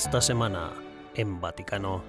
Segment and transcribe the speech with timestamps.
[0.00, 0.74] Esta semana,
[1.16, 2.04] en Vaticano,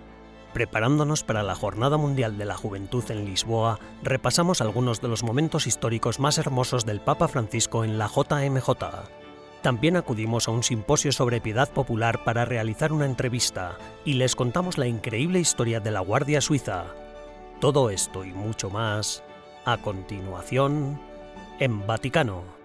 [0.54, 5.66] preparándonos para la Jornada Mundial de la Juventud en Lisboa, repasamos algunos de los momentos
[5.66, 8.70] históricos más hermosos del Papa Francisco en la JMJ.
[9.64, 14.78] También acudimos a un simposio sobre piedad popular para realizar una entrevista y les contamos
[14.78, 16.94] la increíble historia de la Guardia Suiza.
[17.60, 19.24] Todo esto y mucho más,
[19.66, 21.02] a continuación,
[21.60, 22.59] en Vaticano.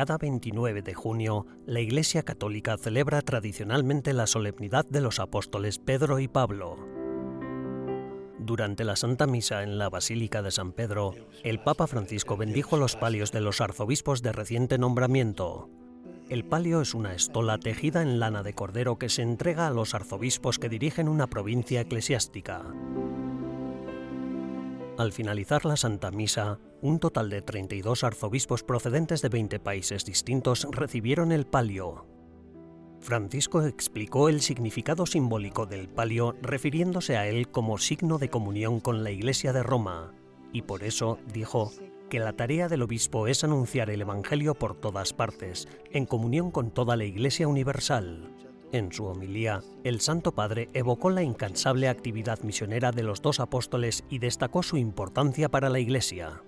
[0.00, 6.20] Cada 29 de junio, la Iglesia Católica celebra tradicionalmente la solemnidad de los apóstoles Pedro
[6.20, 6.78] y Pablo.
[8.38, 11.12] Durante la Santa Misa en la Basílica de San Pedro,
[11.44, 15.68] el Papa Francisco bendijo los palios de los arzobispos de reciente nombramiento.
[16.30, 19.92] El palio es una estola tejida en lana de cordero que se entrega a los
[19.94, 22.62] arzobispos que dirigen una provincia eclesiástica.
[25.00, 30.68] Al finalizar la Santa Misa, un total de 32 arzobispos procedentes de 20 países distintos
[30.70, 32.04] recibieron el palio.
[33.00, 39.02] Francisco explicó el significado simbólico del palio refiriéndose a él como signo de comunión con
[39.02, 40.12] la Iglesia de Roma,
[40.52, 41.72] y por eso dijo
[42.10, 46.72] que la tarea del obispo es anunciar el Evangelio por todas partes, en comunión con
[46.72, 48.28] toda la Iglesia universal.
[48.72, 54.04] En su homilía, el Santo Padre evocó la incansable actividad misionera de los dos apóstoles
[54.08, 56.40] y destacó su importancia para la Iglesia.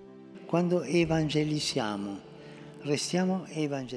[0.47, 0.85] Cuando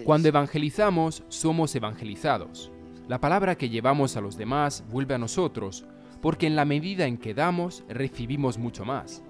[0.04, 2.72] Cuando evangelizamos, somos evangelizados.
[3.06, 5.86] La palabra que llevamos a los demás vuelve a nosotros,
[6.20, 9.22] porque en la medida en que damos, recibimos mucho más.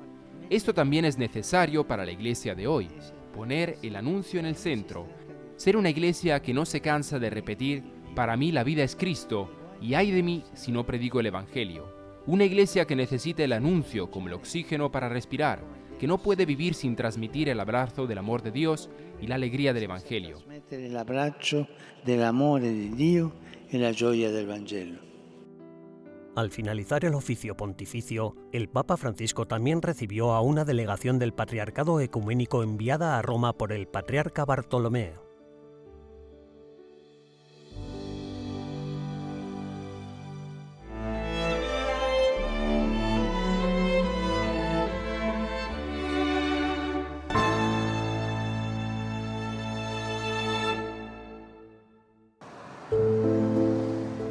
[0.49, 2.89] Esto también es necesario para la iglesia de hoy,
[3.35, 5.07] poner el anuncio en el centro,
[5.57, 9.49] ser una iglesia que no se cansa de repetir para mí la vida es Cristo,
[9.81, 11.95] y ay de mí si no predico el Evangelio.
[12.27, 15.63] Una iglesia que necesita el anuncio como el oxígeno para respirar,
[16.01, 18.89] que no puede vivir sin transmitir el abrazo del amor de Dios
[19.21, 20.39] y la alegría del Evangelio.
[20.71, 21.69] El abrazo
[22.05, 23.33] del amor de Dios
[23.71, 24.99] y la joya del Evangelio.
[26.37, 32.01] Al finalizar el oficio pontificio, el Papa Francisco también recibió a una delegación del Patriarcado
[32.01, 35.26] Ecuménico enviada a Roma por el Patriarca Bartolomé.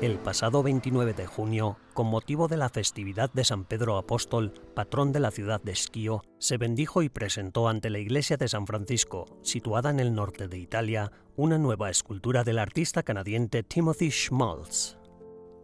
[0.05, 5.11] El pasado 29 de junio, con motivo de la festividad de San Pedro Apóstol, patrón
[5.11, 9.25] de la ciudad de Schio, se bendijo y presentó ante la iglesia de San Francisco,
[9.41, 14.99] situada en el norte de Italia, una nueva escultura del artista canadiense Timothy Schmaltz.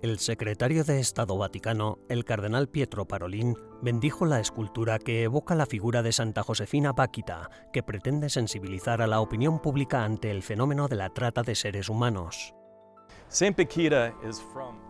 [0.01, 5.68] El secretario de Estado Vaticano, el cardenal Pietro Parolin, bendijo la escultura que evoca la
[5.68, 10.88] figura de Santa Josefina Báquita, que pretende sensibilizar a la opinión pública ante el fenómeno
[10.88, 12.56] de la trata de seres humanos.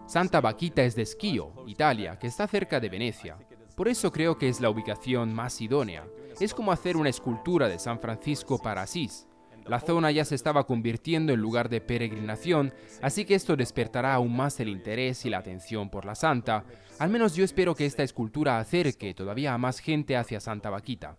[0.07, 3.38] Santa Baquita es de Schio, Italia, que está cerca de Venecia.
[3.75, 6.07] Por eso creo que es la ubicación más idónea.
[6.40, 9.28] Es como hacer una escultura de San Francisco para Asís.
[9.68, 14.35] La zona ya se estaba convirtiendo en lugar de peregrinación, así que esto despertará aún
[14.35, 16.66] más el interés y la atención por la santa.
[16.97, 21.16] Al menos yo espero que esta escultura acerque todavía a más gente hacia Santa Baquita.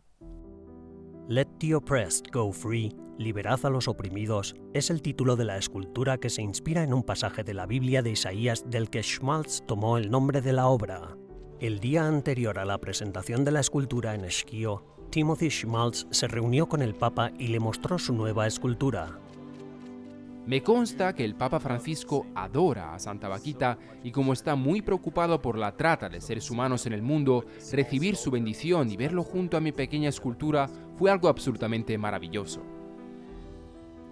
[1.29, 6.19] Let the oppressed go free, liberad a los oprimidos, es el título de la escultura
[6.19, 9.99] que se inspira en un pasaje de la Biblia de Isaías del que Schmaltz tomó
[9.99, 11.17] el nombre de la obra.
[11.61, 16.69] El día anterior a la presentación de la escultura en Schio, Timothy Schmaltz se reunió
[16.69, 19.22] con el Papa y le mostró su nueva escultura.
[20.45, 25.41] Me consta que el Papa Francisco adora a Santa Vaquita y como está muy preocupado
[25.41, 29.57] por la trata de seres humanos en el mundo, recibir su bendición y verlo junto
[29.57, 30.69] a mi pequeña escultura
[30.99, 32.61] fue algo absolutamente maravilloso.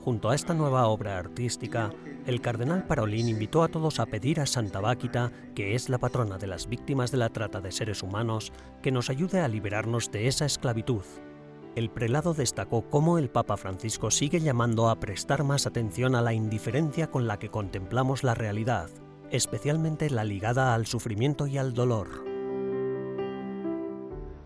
[0.05, 1.91] Junto a esta nueva obra artística,
[2.27, 6.39] el cardenal Parolín invitó a todos a pedir a Santa Vaquita, que es la patrona
[6.39, 8.53] de las víctimas de la trata de seres humanos,
[8.83, 11.03] que nos ayude a liberarnos de esa esclavitud
[11.77, 16.33] el prelado destacó cómo el Papa Francisco sigue llamando a prestar más atención a la
[16.33, 18.91] indiferencia con la que contemplamos la realidad,
[19.31, 22.25] especialmente la ligada al sufrimiento y al dolor.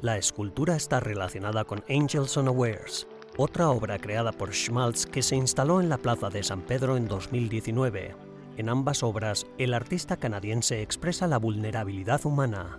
[0.03, 3.07] La escultura está relacionada con Angels Unawares,
[3.39, 7.09] otra obra creada por Schmaltz que se instaló en la Plaza de San Pedro en
[7.09, 8.15] 2019.
[8.59, 12.79] En ambas obras, el artista canadiense expresa la vulnerabilidad humana,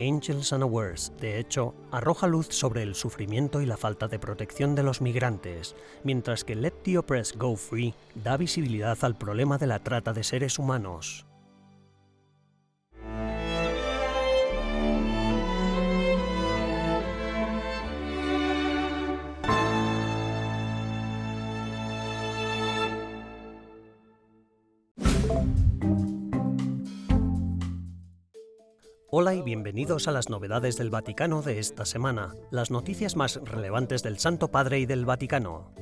[0.00, 4.82] Angels Unawares, de hecho, arroja luz sobre el sufrimiento y la falta de protección de
[4.82, 5.74] los migrantes,
[6.04, 10.24] mientras que Let the Oppressed Go Free da visibilidad al problema de la trata de
[10.24, 11.27] seres humanos.
[29.20, 34.04] Hola y bienvenidos a las novedades del Vaticano de esta semana, las noticias más relevantes
[34.04, 35.72] del Santo Padre y del Vaticano.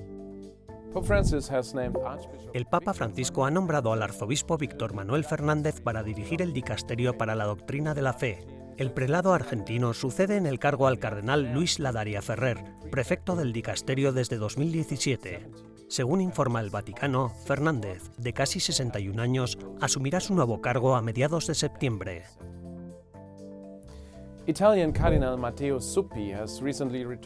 [2.55, 7.35] El Papa Francisco ha nombrado al arzobispo Víctor Manuel Fernández para dirigir el dicasterio para
[7.35, 8.47] la doctrina de la fe.
[8.79, 14.15] El prelado argentino sucede en el cargo al cardenal Luis Ladaria Ferrer, prefecto del dicasterio
[14.15, 15.51] desde 2017.
[15.89, 21.49] Según informa el Vaticano, Fernández, de casi 61 años, asumirá su nuevo cargo a mediados
[21.49, 22.25] de septiembre.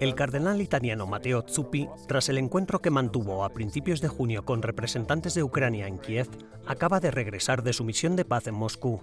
[0.01, 4.63] El cardenal italiano Matteo Zuppi, tras el encuentro que mantuvo a principios de junio con
[4.63, 6.29] representantes de Ucrania en Kiev,
[6.67, 9.01] acaba de regresar de su misión de paz en Moscú.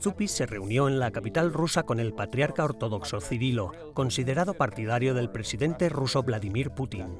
[0.00, 5.30] Zuppi se reunió en la capital rusa con el patriarca ortodoxo Cirilo, considerado partidario del
[5.30, 7.16] presidente ruso Vladimir Putin.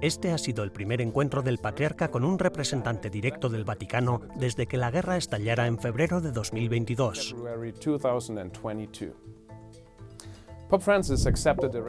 [0.00, 4.66] Este ha sido el primer encuentro del patriarca con un representante directo del Vaticano desde
[4.66, 7.34] que la guerra estallara en febrero de 2022.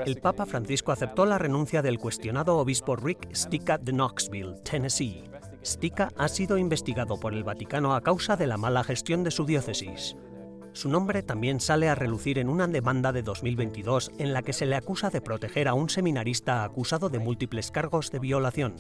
[0.06, 5.24] El Papa Francisco aceptó la renuncia del cuestionado obispo Rick Stica de Knoxville, Tennessee.
[5.64, 9.46] Stica ha sido investigado por el Vaticano a causa de la mala gestión de su
[9.46, 10.16] diócesis.
[10.74, 14.66] Su nombre también sale a relucir en una demanda de 2022 en la que se
[14.66, 18.76] le acusa de proteger a un seminarista acusado de múltiples cargos de violación.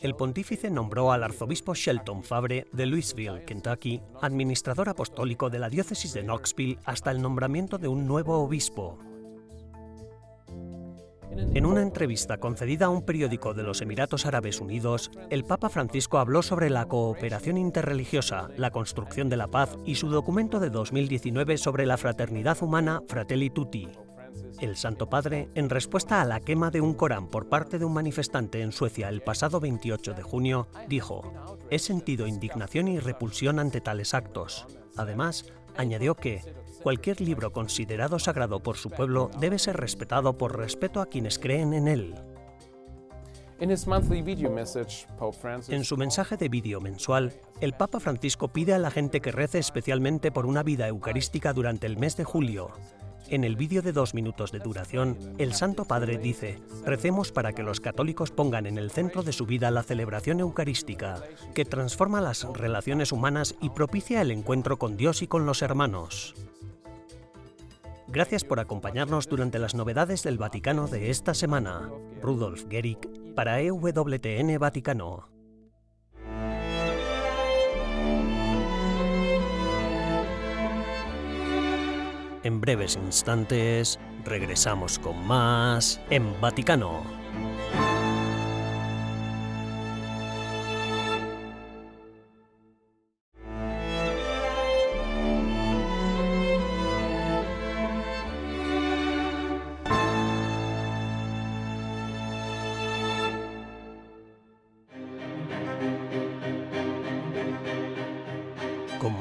[0.00, 6.12] El pontífice nombró al arzobispo Shelton Fabre de Louisville, Kentucky, administrador apostólico de la diócesis
[6.12, 8.98] de Knoxville hasta el nombramiento de un nuevo obispo.
[11.36, 16.18] En una entrevista concedida a un periódico de los Emiratos Árabes Unidos, el Papa Francisco
[16.18, 21.58] habló sobre la cooperación interreligiosa, la construcción de la paz y su documento de 2019
[21.58, 23.88] sobre la fraternidad humana Fratelli Tutti.
[24.60, 27.92] El Santo Padre, en respuesta a la quema de un Corán por parte de un
[27.92, 31.32] manifestante en Suecia el pasado 28 de junio, dijo,
[31.70, 34.66] He sentido indignación y repulsión ante tales actos.
[34.96, 36.42] Además, añadió que
[36.84, 41.72] cualquier libro considerado sagrado por su pueblo debe ser respetado por respeto a quienes creen
[41.72, 42.14] en él.
[43.58, 43.74] En
[45.84, 47.32] su mensaje de vídeo mensual,
[47.62, 51.86] el Papa Francisco pide a la gente que rece especialmente por una vida eucarística durante
[51.86, 52.70] el mes de julio.
[53.30, 57.62] En el vídeo de dos minutos de duración, el Santo Padre dice, recemos para que
[57.62, 61.22] los católicos pongan en el centro de su vida la celebración eucarística,
[61.54, 66.34] que transforma las relaciones humanas y propicia el encuentro con Dios y con los hermanos.
[68.14, 71.90] Gracias por acompañarnos durante las novedades del Vaticano de esta semana.
[72.22, 73.00] Rudolf Gehrig
[73.34, 75.28] para EWTN Vaticano.
[82.44, 87.23] En breves instantes regresamos con más en Vaticano.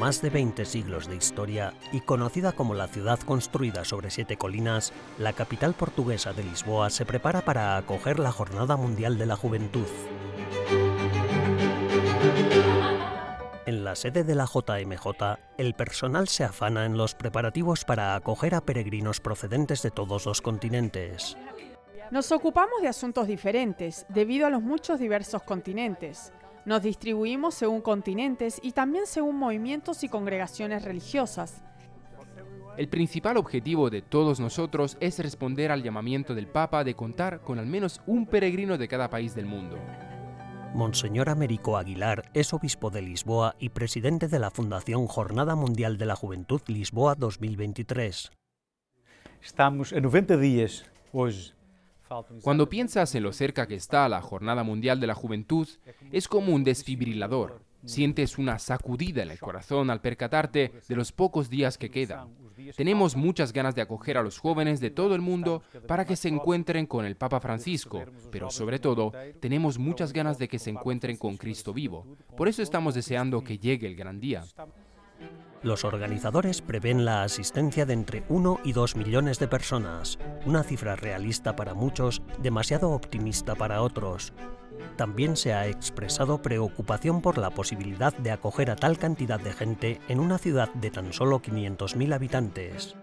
[0.03, 4.91] Más de 20 siglos de historia y conocida como la ciudad construida sobre siete colinas,
[5.17, 9.87] la capital portuguesa de Lisboa se prepara para acoger la Jornada Mundial de la Juventud.
[13.65, 18.55] En la sede de la JMJ, el personal se afana en los preparativos para acoger
[18.55, 21.37] a peregrinos procedentes de todos los continentes.
[22.11, 26.33] Nos ocupamos de asuntos diferentes debido a los muchos diversos continentes.
[26.65, 31.61] Nos distribuimos según continentes y también según movimientos y congregaciones religiosas.
[32.77, 37.59] El principal objetivo de todos nosotros es responder al llamamiento del Papa de contar con
[37.59, 39.77] al menos un peregrino de cada país del mundo.
[40.73, 46.07] Monseñor Américo Aguilar es obispo de Lisboa y presidente de la Fundación Jornada Mundial de
[46.07, 48.31] la Juventud Lisboa 2023.
[49.39, 51.53] Estamos en 90 días hoy
[52.41, 55.67] cuando piensas en lo cerca que está la Jornada Mundial de la Juventud,
[56.11, 57.63] es como un desfibrilador.
[57.85, 62.29] Sientes una sacudida en el corazón al percatarte de los pocos días que quedan.
[62.77, 66.29] Tenemos muchas ganas de acoger a los jóvenes de todo el mundo para que se
[66.29, 71.17] encuentren con el Papa Francisco, pero sobre todo tenemos muchas ganas de que se encuentren
[71.17, 72.05] con Cristo vivo.
[72.37, 74.43] Por eso estamos deseando que llegue el gran día.
[75.63, 80.97] Los organizadores prevén la asistencia de entre 1 y 2 millones de personas, una cifra
[80.97, 84.33] realista para muchos, demasiado optimista para otros.
[84.97, 90.01] También se ha expresado preocupación por la posibilidad de acoger a tal cantidad de gente
[90.09, 92.95] en una ciudad de tan solo 500.000 habitantes.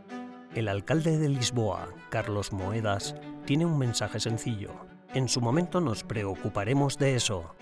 [0.55, 3.15] El alcalde de Lisboa, Carlos Moedas,
[3.47, 4.73] tiene un mensaje sencillo.
[5.15, 7.55] En su momento nos preocuparemos de eso.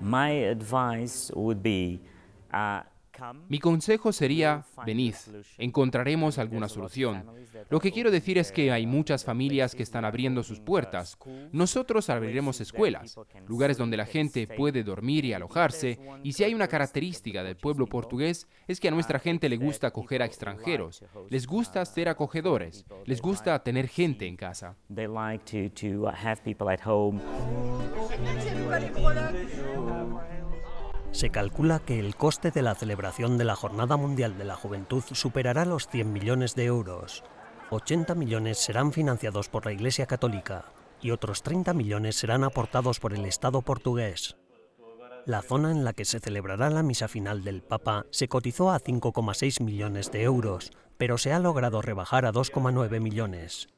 [0.00, 2.00] My advice would be
[2.52, 2.82] uh,
[3.48, 5.14] Mi consejo sería, venid,
[5.58, 7.24] encontraremos alguna solución.
[7.70, 11.16] Lo que quiero decir es que hay muchas familias que están abriendo sus puertas.
[11.52, 16.68] Nosotros abriremos escuelas, lugares donde la gente puede dormir y alojarse, y si hay una
[16.68, 21.46] característica del pueblo portugués es que a nuestra gente le gusta acoger a extranjeros, les
[21.46, 24.76] gusta ser acogedores, les gusta tener gente en casa.
[31.12, 35.04] Se calcula que el coste de la celebración de la Jornada Mundial de la Juventud
[35.12, 37.22] superará los 100 millones de euros.
[37.70, 40.64] 80 millones serán financiados por la Iglesia Católica
[41.02, 44.36] y otros 30 millones serán aportados por el Estado portugués.
[45.26, 48.80] La zona en la que se celebrará la misa final del Papa se cotizó a
[48.80, 53.68] 5,6 millones de euros, pero se ha logrado rebajar a 2,9 millones.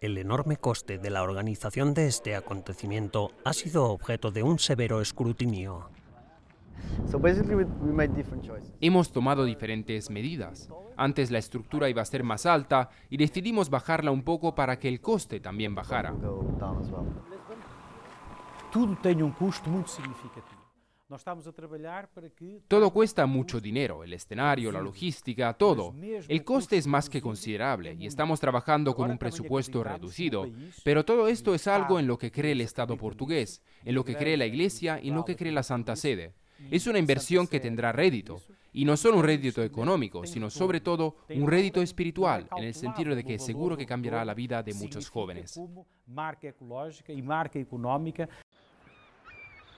[0.00, 5.00] El enorme coste de la organización de este acontecimiento ha sido objeto de un severo
[5.00, 5.90] escrutinio.
[8.80, 10.68] Hemos tomado diferentes medidas.
[10.96, 14.88] Antes la estructura iba a ser más alta y decidimos bajarla un poco para que
[14.88, 16.14] el coste también bajara.
[18.72, 20.62] Tudo tem um custo muito significativo.
[22.68, 25.94] Todo cuesta mucho dinero, el escenario, la logística, todo.
[26.00, 30.46] El coste es más que considerable y estamos trabajando con un presupuesto reducido,
[30.84, 34.16] pero todo esto es algo en lo que cree el Estado portugués, en lo que
[34.16, 36.32] cree la Iglesia y en lo que cree la Santa Sede.
[36.70, 38.40] Es una inversión que tendrá rédito,
[38.72, 43.14] y no solo un rédito económico, sino sobre todo un rédito espiritual, en el sentido
[43.14, 45.60] de que seguro que cambiará la vida de muchos jóvenes.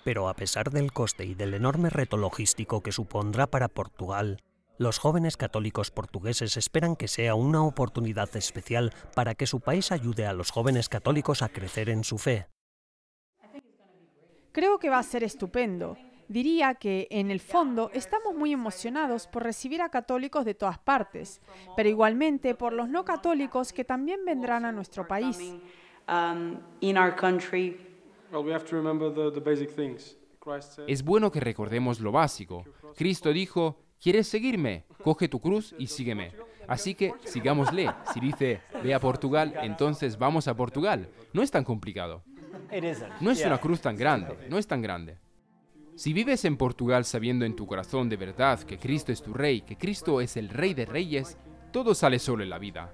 [0.04, 4.42] Pero a pesar del coste y del enorme reto logístico que supondrá para Portugal,
[4.76, 10.26] los jóvenes católicos portugueses esperan que sea una oportunidad especial para que su país ayude
[10.26, 12.48] a los jóvenes católicos a crecer en su fe.
[14.52, 15.96] Creo que va a ser estupendo.
[16.28, 21.40] Diría que, en el fondo, estamos muy emocionados por recibir a católicos de todas partes,
[21.76, 25.38] pero igualmente por los no católicos que también vendrán a nuestro país.
[30.86, 32.64] Es bueno que recordemos lo básico.
[32.96, 34.84] Cristo dijo, ¿quieres seguirme?
[35.02, 36.32] Coge tu cruz y sígueme.
[36.66, 37.90] Así que sigámosle.
[38.12, 41.08] Si dice, ve a Portugal, entonces vamos a Portugal.
[41.32, 42.22] No es tan complicado.
[43.20, 45.18] No es una cruz tan grande, no es tan grande.
[45.96, 49.60] Si vives en Portugal sabiendo en tu corazón de verdad que Cristo es tu rey,
[49.60, 51.38] que Cristo es el rey de reyes,
[51.70, 52.92] todo sale solo en la vida.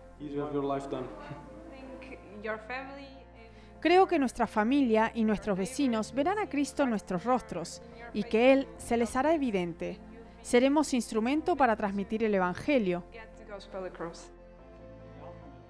[3.81, 7.81] Creo que nuestra familia y nuestros vecinos verán a Cristo en nuestros rostros
[8.13, 9.99] y que Él se les hará evidente.
[10.43, 13.05] Seremos instrumento para transmitir el Evangelio.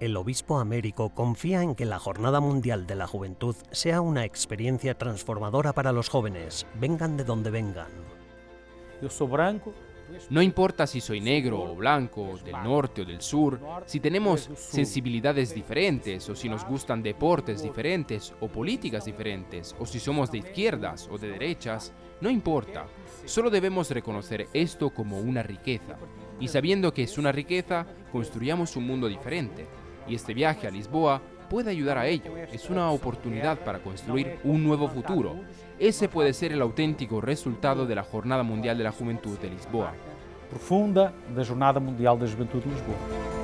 [0.01, 4.97] El obispo Américo confía en que la Jornada Mundial de la Juventud sea una experiencia
[4.97, 7.91] transformadora para los jóvenes, vengan de donde vengan.
[8.99, 9.75] Yo soy branco,
[10.31, 15.53] no importa si soy negro o blanco, del norte o del sur, si tenemos sensibilidades
[15.53, 21.07] diferentes o si nos gustan deportes diferentes o políticas diferentes o si somos de izquierdas
[21.11, 22.87] o de derechas, no importa.
[23.25, 25.95] Solo debemos reconocer esto como una riqueza.
[26.39, 29.67] Y sabiendo que es una riqueza, construyamos un mundo diferente.
[30.11, 32.35] Y este viaje a Lisboa puede ayudar a ello.
[32.51, 35.37] Es una oportunidad para construir un nuevo futuro.
[35.79, 39.93] Ese puede ser el auténtico resultado de la Jornada Mundial de la Juventud de Lisboa.
[40.49, 43.40] Profunda da Jornada Mundial da Juventude de Lisboa.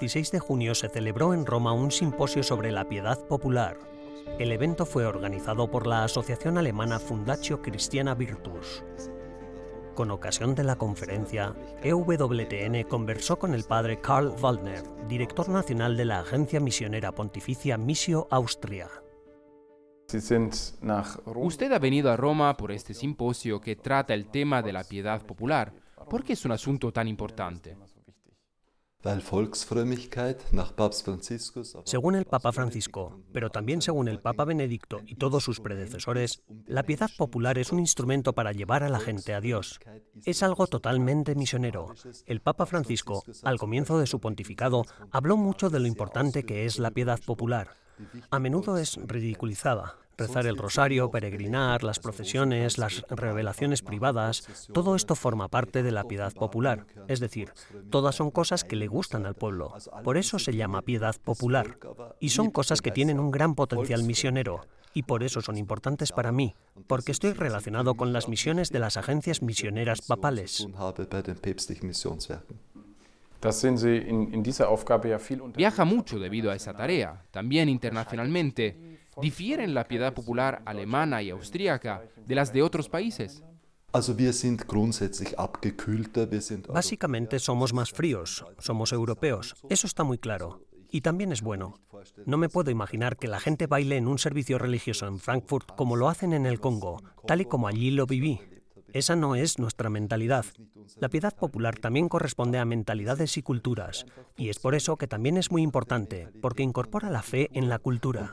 [0.00, 3.78] 16 de junio se celebró en Roma un simposio sobre la piedad popular.
[4.38, 8.82] El evento fue organizado por la asociación alemana Fundatio Christiana Virtus.
[9.94, 16.06] Con ocasión de la conferencia, EWTN conversó con el padre Karl Waldner, director nacional de
[16.06, 18.88] la Agencia Misionera Pontificia Missio Austria.
[21.26, 25.20] Usted ha venido a Roma por este simposio que trata el tema de la piedad
[25.26, 25.74] popular.
[26.08, 27.76] ¿Por qué es un asunto tan importante?
[31.84, 36.82] Según el Papa Francisco, pero también según el Papa Benedicto y todos sus predecesores, la
[36.82, 39.80] piedad popular es un instrumento para llevar a la gente a Dios.
[40.26, 41.94] Es algo totalmente misionero.
[42.26, 46.78] El Papa Francisco, al comienzo de su pontificado, habló mucho de lo importante que es
[46.78, 47.76] la piedad popular.
[48.30, 55.16] A menudo es ridiculizada, rezar el rosario, peregrinar, las procesiones, las revelaciones privadas, todo esto
[55.16, 56.86] forma parte de la piedad popular.
[57.08, 57.52] Es decir,
[57.90, 59.74] todas son cosas que le gustan al pueblo.
[60.04, 61.78] Por eso se llama piedad popular.
[62.20, 64.60] Y son cosas que tienen un gran potencial misionero.
[64.92, 66.56] y por eso son importantes para mí,
[66.88, 70.66] porque estoy relacionado con las misiones de las agencias misioneras papales.
[75.56, 78.99] Viaja mucho debido a esa tarea, también internacionalmente.
[79.20, 83.42] ¿Difieren la piedad popular alemana y austríaca de las de otros países?
[86.72, 90.64] Básicamente somos más fríos, somos europeos, eso está muy claro.
[90.92, 91.74] Y también es bueno.
[92.26, 95.96] No me puedo imaginar que la gente baile en un servicio religioso en Frankfurt como
[95.96, 98.40] lo hacen en el Congo, tal y como allí lo viví.
[98.92, 100.44] Esa no es nuestra mentalidad.
[100.96, 104.06] La piedad popular también corresponde a mentalidades y culturas,
[104.36, 107.78] y es por eso que también es muy importante, porque incorpora la fe en la
[107.78, 108.32] cultura.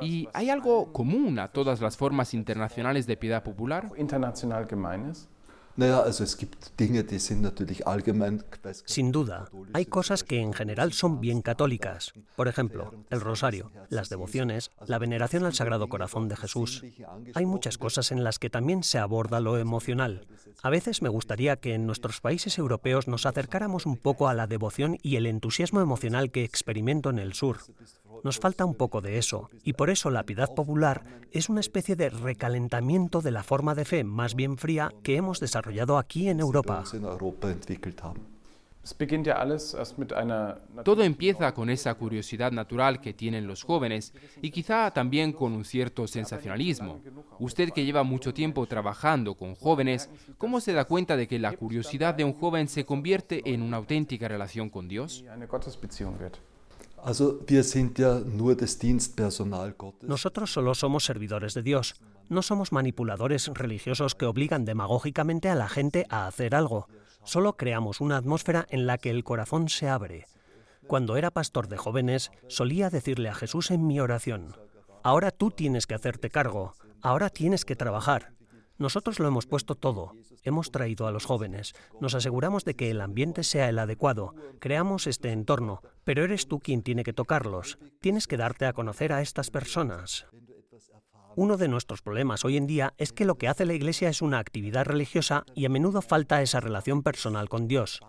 [0.00, 3.90] ¿Y hay algo común a todas las formas internacionales de piedad popular?
[8.86, 12.12] Sin duda, hay cosas que en general son bien católicas.
[12.36, 16.84] Por ejemplo, el rosario, las devociones, la veneración al Sagrado Corazón de Jesús.
[17.34, 20.26] Hay muchas cosas en las que también se aborda lo emocional.
[20.62, 24.46] A veces me gustaría que en nuestros países europeos nos acercáramos un poco a la
[24.46, 27.58] devoción y el entusiasmo emocional que experimento en el sur.
[28.22, 31.96] Nos falta un poco de eso, y por eso la piedad popular es una especie
[31.96, 36.40] de recalentamiento de la forma de fe más bien fría que hemos desarrollado aquí en
[36.40, 36.84] Europa.
[40.84, 45.64] Todo empieza con esa curiosidad natural que tienen los jóvenes y quizá también con un
[45.64, 47.00] cierto sensacionalismo.
[47.38, 51.52] Usted que lleva mucho tiempo trabajando con jóvenes, ¿cómo se da cuenta de que la
[51.52, 55.24] curiosidad de un joven se convierte en una auténtica relación con Dios?
[60.02, 61.94] Nosotros solo somos servidores de Dios.
[62.28, 66.88] No somos manipuladores religiosos que obligan demagógicamente a la gente a hacer algo.
[67.24, 70.26] Solo creamos una atmósfera en la que el corazón se abre.
[70.86, 74.56] Cuando era pastor de jóvenes, solía decirle a Jesús en mi oración,
[75.02, 78.32] ahora tú tienes que hacerte cargo, ahora tienes que trabajar.
[78.80, 83.02] Nosotros lo hemos puesto todo, hemos traído a los jóvenes, nos aseguramos de que el
[83.02, 88.26] ambiente sea el adecuado, creamos este entorno, pero eres tú quien tiene que tocarlos, tienes
[88.26, 90.26] que darte a conocer a estas personas.
[91.36, 94.22] Uno de nuestros problemas hoy en día es que lo que hace la Iglesia es
[94.22, 98.00] una actividad religiosa y a menudo falta esa relación personal con Dios.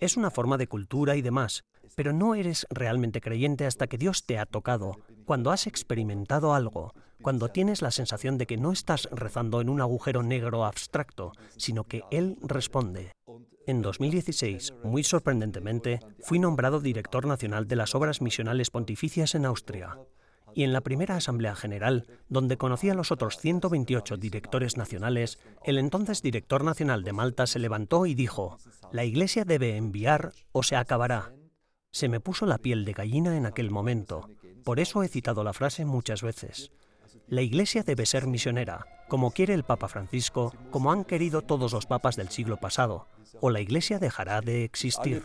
[0.00, 4.26] Es una forma de cultura y demás, pero no eres realmente creyente hasta que Dios
[4.26, 9.08] te ha tocado, cuando has experimentado algo, cuando tienes la sensación de que no estás
[9.10, 13.12] rezando en un agujero negro abstracto, sino que Él responde.
[13.66, 19.98] En 2016, muy sorprendentemente, fui nombrado director nacional de las obras misionales pontificias en Austria.
[20.54, 25.78] Y en la primera Asamblea General, donde conocí a los otros 128 directores nacionales, el
[25.78, 28.56] entonces director nacional de Malta se levantó y dijo,
[28.92, 31.32] la Iglesia debe enviar o se acabará.
[31.90, 34.30] Se me puso la piel de gallina en aquel momento.
[34.66, 36.72] Por eso he citado la frase muchas veces.
[37.28, 41.86] La Iglesia debe ser misionera, como quiere el Papa Francisco, como han querido todos los
[41.86, 43.06] papas del siglo pasado,
[43.40, 45.24] o la Iglesia dejará de existir.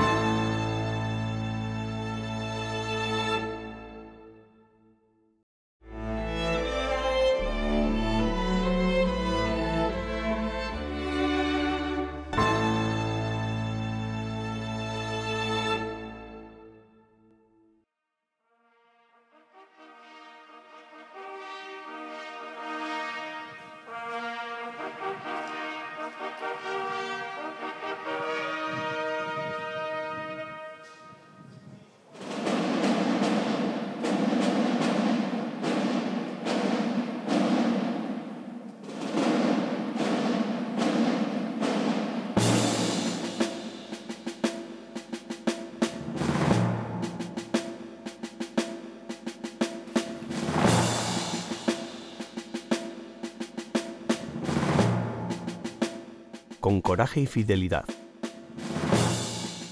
[56.61, 57.85] Con coraje y fidelidad.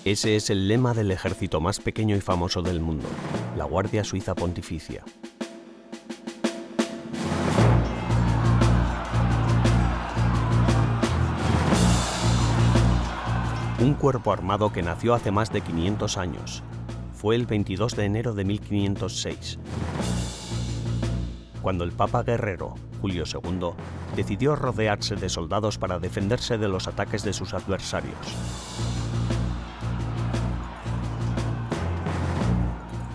[0.06, 3.08] Ese es el lema del ejército más pequeño y famoso del mundo,
[3.56, 5.04] la Guardia Suiza Pontificia.
[13.80, 16.64] Un cuerpo armado que nació hace más de 500 años.
[17.14, 19.60] Fue el 22 de enero de 1506,
[21.62, 23.74] cuando el Papa Guerrero, Julio II,
[24.16, 28.16] decidió rodearse de soldados para defenderse de los ataques de sus adversarios.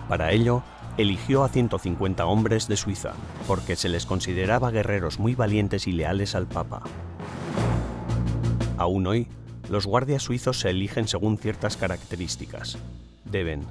[0.07, 0.63] Para ello,
[0.97, 3.13] eligió a 150 hombres de Suiza,
[3.47, 6.83] porque se les consideraba guerreros muy valientes y leales al Papa.
[8.77, 9.27] Aún hoy,
[9.69, 12.77] los guardias suizos se eligen según ciertas características.
[13.25, 13.65] Deben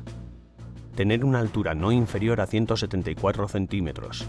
[0.97, 4.27] tener una altura no inferior a 174 centímetros,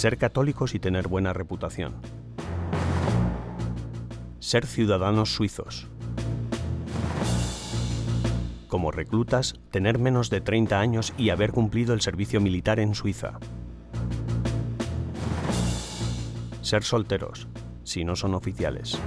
[0.00, 1.96] ser católicos y tener buena reputación,
[4.38, 5.88] ser ciudadanos suizos,
[8.68, 13.40] como reclutas, tener menos de 30 años y haber cumplido el servicio militar en Suiza.
[16.62, 17.46] Ser solteros,
[17.84, 18.98] si no son oficiales.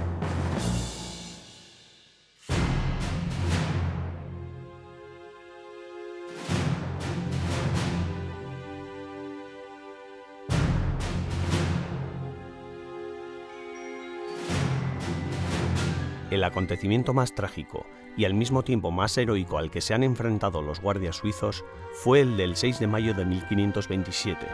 [16.34, 20.62] El acontecimiento más trágico y al mismo tiempo más heroico al que se han enfrentado
[20.62, 24.44] los guardias suizos fue el del 6 de mayo de 1527,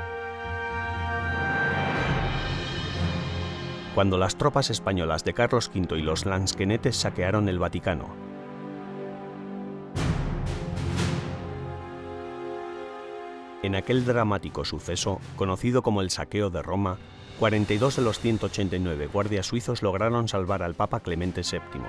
[3.95, 8.11] cuando las tropas españolas de Carlos V y los lansquenetes saquearon el Vaticano.
[13.63, 16.99] En aquel dramático suceso, conocido como el saqueo de Roma,
[17.41, 21.81] 42 de los 189 guardias suizos lograron salvar al Papa Clemente VII.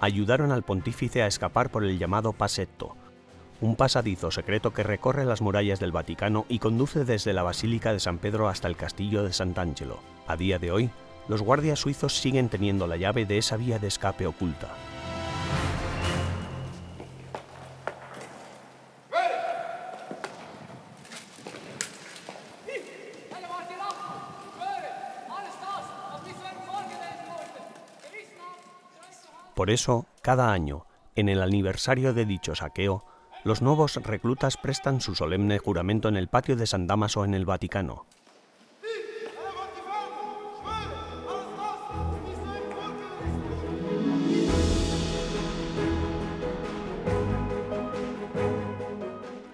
[0.00, 2.94] Ayudaron al pontífice a escapar por el llamado Pasetto,
[3.60, 7.98] un pasadizo secreto que recorre las murallas del Vaticano y conduce desde la Basílica de
[7.98, 9.98] San Pedro hasta el castillo de Sant'Angelo.
[10.28, 10.90] A día de hoy,
[11.26, 14.68] los guardias suizos siguen teniendo la llave de esa vía de escape oculta.
[29.62, 33.04] Por eso, cada año, en el aniversario de dicho saqueo,
[33.44, 37.44] los nuevos reclutas prestan su solemne juramento en el patio de San Damaso en el
[37.44, 38.04] Vaticano.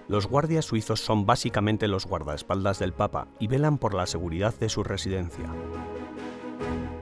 [0.07, 4.69] Los guardias suizos son básicamente los guardaespaldas del Papa y velan por la seguridad de
[4.69, 5.53] su residencia.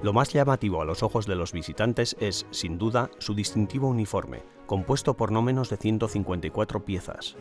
[0.03, 4.43] Lo más llamativo a los ojos de los visitantes es, sin duda, su distintivo uniforme,
[4.67, 7.36] compuesto por no menos de 154 piezas.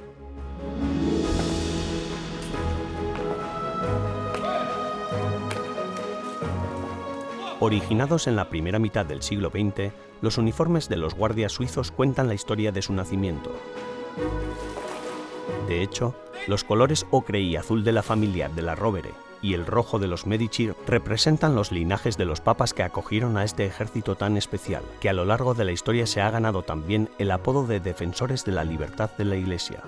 [7.61, 9.93] Originados en la primera mitad del siglo XX,
[10.23, 13.51] los uniformes de los guardias suizos cuentan la historia de su nacimiento.
[15.69, 16.15] De hecho,
[16.47, 20.09] los colores ocre y azul de la familia de la Rovere y el rojo de
[20.09, 24.83] los Medici representan los linajes de los papas que acogieron a este ejército tan especial,
[25.01, 28.45] que a lo largo de la historia se ha ganado también el apodo de defensores
[28.45, 29.83] de la libertad de la Iglesia.